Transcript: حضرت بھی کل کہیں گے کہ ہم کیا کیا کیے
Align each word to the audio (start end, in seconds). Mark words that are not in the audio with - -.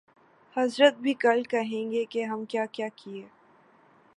حضرت 0.55 0.97
بھی 0.97 1.13
کل 1.13 1.43
کہیں 1.43 1.91
گے 1.91 2.03
کہ 2.05 2.23
ہم 2.23 2.45
کیا 2.45 2.65
کیا 2.65 2.87
کیے 2.95 3.25